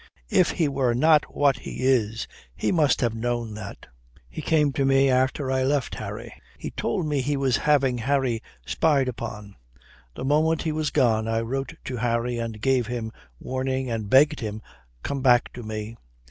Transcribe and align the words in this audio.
If 0.31 0.49
he 0.49 0.67
were 0.67 0.95
not 0.95 1.35
what 1.35 1.59
he 1.59 1.85
is, 1.85 2.27
he 2.55 2.71
must 2.71 3.01
have 3.01 3.13
known 3.13 3.53
that. 3.53 3.85
He 4.31 4.41
came 4.41 4.73
to 4.73 4.83
me 4.83 5.11
after 5.11 5.51
I 5.51 5.61
left 5.61 5.93
Harry. 5.93 6.33
He 6.57 6.71
told 6.71 7.05
me 7.05 7.17
that 7.17 7.27
he 7.27 7.37
was 7.37 7.57
having 7.57 7.99
Harry 7.99 8.41
spied 8.65 9.07
upon. 9.07 9.57
The 10.15 10.25
moment 10.25 10.63
he 10.63 10.71
was 10.71 10.89
gone 10.89 11.27
I 11.27 11.41
wrote 11.41 11.75
to 11.85 11.97
Harry 11.97 12.39
and 12.39 12.59
gave 12.59 12.87
him 12.87 13.11
warning 13.39 13.91
and 13.91 14.09
begged 14.09 14.39
him 14.39 14.63
come 15.03 15.21
back 15.21 15.53
to 15.53 15.61
me. 15.61 15.97